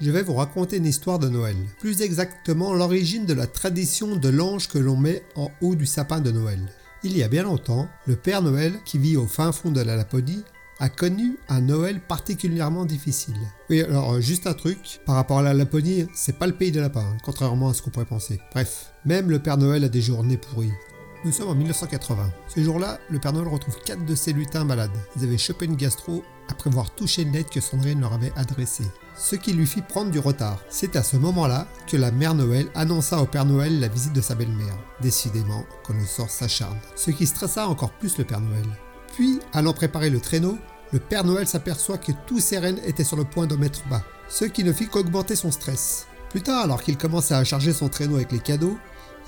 [0.00, 1.56] je vais vous raconter une histoire de Noël.
[1.78, 6.20] Plus exactement, l'origine de la tradition de l'ange que l'on met en haut du sapin
[6.20, 6.60] de Noël.
[7.02, 9.96] Il y a bien longtemps, le Père Noël, qui vit au fin fond de la
[9.96, 10.42] Laponie,
[10.78, 13.36] a connu un Noël particulièrement difficile.
[13.68, 16.72] Oui, alors euh, juste un truc, par rapport à la Laponie, c'est pas le pays
[16.72, 18.40] de lapins, hein, contrairement à ce qu'on pourrait penser.
[18.52, 20.72] Bref, même le Père Noël a des journées pourries.
[21.22, 22.32] Nous sommes en 1980.
[22.48, 24.90] Ce jour-là, le Père Noël retrouve quatre de ses lutins malades.
[25.16, 28.86] Ils avaient chopé une gastro après avoir touché une lettre que Sandrine leur avait adressée,
[29.20, 30.58] ce qui lui fit prendre du retard.
[30.70, 34.22] C'est à ce moment-là que la mère Noël annonça au Père Noël la visite de
[34.22, 34.76] sa belle-mère.
[35.02, 38.66] Décidément, que le sort s'acharne, ce qui stressa encore plus le Père Noël.
[39.14, 40.56] Puis, allant préparer le traîneau,
[40.92, 44.02] le Père Noël s'aperçoit que tous ses rennes étaient sur le point de mettre bas,
[44.30, 46.06] ce qui ne fit qu'augmenter son stress.
[46.30, 48.78] Plus tard, alors qu'il commençait à charger son traîneau avec les cadeaux,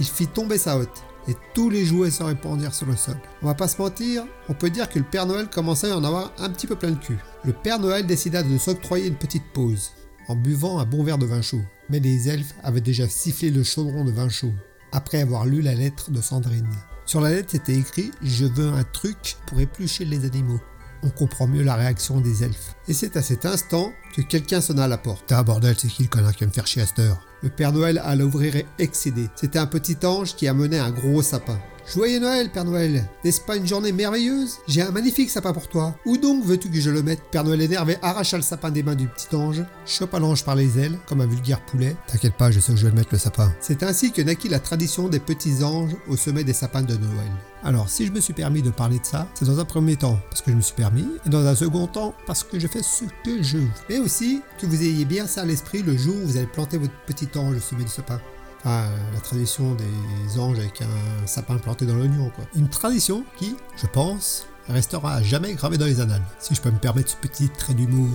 [0.00, 3.16] il fit tomber sa hotte et tous les jouets se répandirent sur le sol.
[3.42, 6.04] On va pas se mentir, on peut dire que le Père Noël commençait à en
[6.04, 7.18] avoir un petit peu plein le cul.
[7.44, 9.92] Le Père Noël décida de s'octroyer une petite pause,
[10.28, 11.62] en buvant un bon verre de vin chaud.
[11.88, 14.52] Mais les elfes avaient déjà sifflé le chaudron de vin chaud,
[14.92, 16.68] après avoir lu la lettre de Sandrine.
[17.04, 20.60] Sur la lettre était écrit Je veux un truc pour éplucher les animaux.
[21.02, 22.74] On comprend mieux la réaction des elfes.
[22.88, 25.32] Et c'est à cet instant que quelqu'un sonna à la porte.
[25.32, 27.20] Ah bordel, c'est qui le connard qui va me faire chier à cette heure?
[27.42, 29.28] Le Père Noël alla ouvrir et excédé.
[29.34, 31.58] C'était un petit ange qui amenait un gros sapin.
[31.86, 34.58] Joyeux Noël, Père Noël N'est-ce pas une journée merveilleuse?
[34.68, 35.96] J'ai un magnifique sapin pour toi.
[36.06, 37.20] Où donc veux-tu que je le mette?
[37.30, 40.78] Père Noël énervé arracha le sapin des mains du petit ange, chopa l'ange par les
[40.78, 41.96] ailes, comme un vulgaire poulet.
[42.06, 43.52] T'inquiète pas, je sais où je vais mettre le sapin.
[43.60, 47.32] C'est ainsi que naquit la tradition des petits anges au sommet des sapins de Noël.
[47.64, 50.18] Alors, si je me suis permis de parler de ça, c'est dans un premier temps
[50.30, 52.82] parce que je me suis permis, et dans un second temps parce que je fais
[52.82, 53.68] ce que je veux.
[53.88, 56.78] Mais aussi que vous ayez bien ça à l'esprit le jour où vous allez planter
[56.78, 58.20] votre petit ange au sommet du sapin.
[58.64, 62.44] La tradition des anges avec un sapin planté dans l'oignon, quoi.
[62.54, 66.70] Une tradition qui, je pense, restera à jamais gravée dans les annales, si je peux
[66.70, 68.08] me permettre ce petit trait d'humour.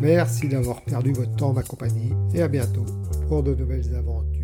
[0.00, 2.86] Merci d'avoir perdu votre temps, ma compagnie, et à bientôt
[3.28, 4.41] pour de nouvelles aventures.